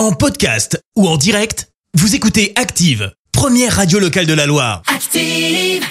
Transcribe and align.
En 0.00 0.12
podcast 0.12 0.82
ou 0.96 1.06
en 1.06 1.18
direct, 1.18 1.68
vous 1.92 2.14
écoutez 2.14 2.54
Active, 2.56 3.12
première 3.32 3.76
radio 3.76 3.98
locale 3.98 4.24
de 4.24 4.32
la 4.32 4.46
Loire. 4.46 4.80
Active. 4.86 5.84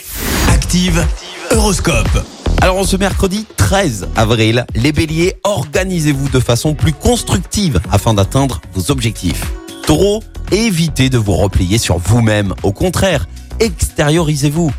Active, 0.51 1.05
Horoscope. 1.51 2.25
Alors 2.59 2.77
en 2.77 2.85
ce 2.85 2.97
mercredi 2.97 3.45
13 3.57 4.07
avril, 4.15 4.65
les 4.73 4.93
béliers, 4.93 5.35
organisez-vous 5.43 6.27
de 6.29 6.39
façon 6.39 6.73
plus 6.73 6.91
constructive 6.91 7.79
afin 7.91 8.15
d'atteindre 8.15 8.61
vos 8.73 8.89
objectifs. 8.89 9.45
Taureau, 9.85 10.23
évitez 10.51 11.11
de 11.11 11.19
vous 11.19 11.35
replier 11.35 11.77
sur 11.77 11.99
vous-même. 11.99 12.55
Au 12.63 12.71
contraire, 12.71 13.27
extériorisez-vous. 13.59 14.71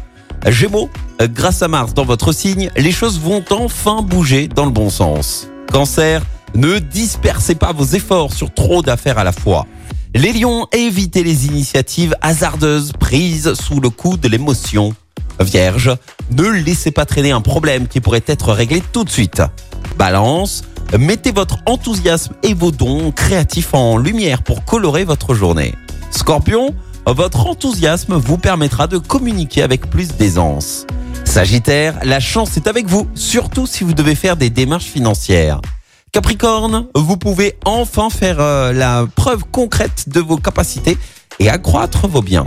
Gémeaux, 0.49 0.91
grâce 1.21 1.62
à 1.62 1.69
Mars 1.69 1.95
dans 1.95 2.05
votre 2.05 2.33
signe, 2.33 2.69
les 2.77 2.91
choses 2.91 3.21
vont 3.21 3.45
enfin 3.51 4.03
bouger 4.03 4.49
dans 4.49 4.65
le 4.65 4.73
bon 4.73 4.91
sens. 4.91 5.47
Cancer, 5.71 6.21
ne 6.55 6.79
dispersez 6.79 7.55
pas 7.55 7.73
vos 7.73 7.85
efforts 7.85 8.33
sur 8.33 8.53
trop 8.53 8.83
d'affaires 8.83 9.19
à 9.19 9.25
la 9.25 9.33
fois. 9.33 9.66
Les 10.14 10.33
lions, 10.33 10.66
évitez 10.73 11.23
les 11.23 11.47
initiatives 11.47 12.16
hasardeuses 12.20 12.93
prises 12.98 13.55
sous 13.55 13.80
le 13.80 13.91
coup 13.91 14.16
de 14.16 14.29
l'émotion. 14.29 14.95
Vierge, 15.38 15.97
ne 16.33 16.48
laissez 16.48 16.91
pas 16.91 17.07
traîner 17.07 17.30
un 17.30 17.41
problème 17.41 17.87
qui 17.87 18.01
pourrait 18.01 18.24
être 18.27 18.52
réglé 18.52 18.83
tout 18.93 19.05
de 19.05 19.10
suite. 19.10 19.43
Balance, 19.97 20.65
mettez 20.98 21.30
votre 21.30 21.59
enthousiasme 21.66 22.34
et 22.43 22.55
vos 22.55 22.73
dons 22.73 23.12
créatifs 23.12 23.73
en 23.73 23.96
lumière 23.96 24.43
pour 24.43 24.65
colorer 24.65 25.05
votre 25.05 25.35
journée. 25.35 25.74
Scorpion, 26.10 26.74
votre 27.07 27.46
enthousiasme 27.46 28.15
vous 28.15 28.37
permettra 28.37 28.87
de 28.87 28.98
communiquer 28.98 29.62
avec 29.62 29.88
plus 29.88 30.09
d'aisance. 30.16 30.87
Sagittaire, 31.24 31.98
la 32.02 32.19
chance 32.19 32.57
est 32.57 32.66
avec 32.66 32.87
vous, 32.87 33.09
surtout 33.15 33.66
si 33.66 33.85
vous 33.85 33.95
devez 33.95 34.16
faire 34.16 34.37
des 34.37 34.51
démarches 34.51 34.87
financières. 34.87 35.60
Capricorne, 36.12 36.87
vous 36.96 37.16
pouvez 37.16 37.56
enfin 37.64 38.10
faire 38.10 38.41
euh, 38.41 38.73
la 38.73 39.06
preuve 39.14 39.45
concrète 39.52 40.09
de 40.09 40.18
vos 40.18 40.38
capacités 40.38 40.98
et 41.38 41.48
accroître 41.48 42.09
vos 42.09 42.20
biens. 42.20 42.46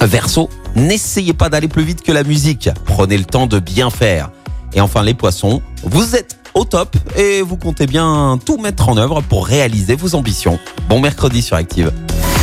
Verseau, 0.00 0.50
n'essayez 0.74 1.32
pas 1.32 1.48
d'aller 1.48 1.68
plus 1.68 1.84
vite 1.84 2.02
que 2.02 2.10
la 2.10 2.24
musique, 2.24 2.68
prenez 2.84 3.16
le 3.18 3.24
temps 3.24 3.46
de 3.46 3.60
bien 3.60 3.88
faire. 3.88 4.32
Et 4.72 4.80
enfin 4.80 5.04
les 5.04 5.14
poissons, 5.14 5.62
vous 5.84 6.16
êtes 6.16 6.38
au 6.54 6.64
top 6.64 6.96
et 7.16 7.40
vous 7.40 7.56
comptez 7.56 7.86
bien 7.86 8.36
tout 8.44 8.58
mettre 8.58 8.88
en 8.88 8.96
œuvre 8.96 9.20
pour 9.20 9.46
réaliser 9.46 9.94
vos 9.94 10.16
ambitions. 10.16 10.58
Bon 10.88 10.98
mercredi 10.98 11.40
sur 11.40 11.56
Active. 11.56 11.92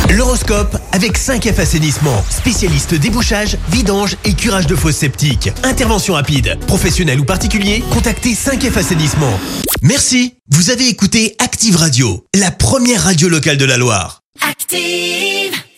L'horoscope 0.08 0.79
avec 0.92 1.18
5F 1.18 1.60
Assainissement, 1.60 2.24
spécialiste 2.28 2.94
débouchage, 2.94 3.56
vidange 3.70 4.16
et 4.24 4.34
curage 4.34 4.66
de 4.66 4.74
fosses 4.74 4.96
septiques. 4.96 5.50
Intervention 5.62 6.14
rapide, 6.14 6.58
professionnel 6.66 7.20
ou 7.20 7.24
particulier, 7.24 7.82
contactez 7.90 8.34
5F 8.34 8.78
Assainissement. 8.78 9.38
Merci, 9.82 10.34
vous 10.50 10.70
avez 10.70 10.88
écouté 10.88 11.36
Active 11.38 11.76
Radio, 11.76 12.26
la 12.34 12.50
première 12.50 13.04
radio 13.04 13.28
locale 13.28 13.56
de 13.56 13.64
la 13.64 13.76
Loire. 13.76 14.22
Active. 14.48 15.60